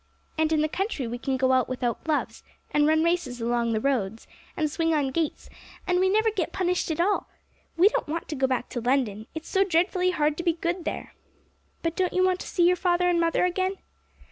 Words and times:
And 0.35 0.51
in 0.51 0.61
the 0.61 0.67
country 0.67 1.05
we 1.05 1.19
can 1.19 1.37
go 1.37 1.51
out 1.51 1.69
without 1.69 2.03
gloves, 2.03 2.43
and 2.71 2.87
run 2.87 3.03
races 3.03 3.39
along 3.39 3.71
the 3.71 3.79
roads, 3.79 4.25
and 4.57 4.67
swing 4.67 4.95
on 4.95 5.09
gates, 5.11 5.47
and 5.85 5.99
we 5.99 6.09
never 6.09 6.31
get 6.31 6.51
punished 6.51 6.89
at 6.89 6.99
all. 6.99 7.29
We 7.77 7.87
don't 7.89 8.07
want 8.07 8.27
to 8.29 8.35
go 8.35 8.47
back 8.47 8.67
to 8.69 8.81
London; 8.81 9.27
it's 9.35 9.47
so 9.47 9.63
dreadfully 9.63 10.09
hard 10.09 10.37
to 10.37 10.43
be 10.43 10.53
good 10.53 10.85
there.' 10.85 11.13
'But 11.83 11.95
don't 11.95 12.13
you 12.13 12.25
want 12.25 12.39
to 12.39 12.47
see 12.47 12.65
your 12.65 12.75
father 12.75 13.07
and 13.09 13.19
mother 13.19 13.45
again?' 13.45 13.75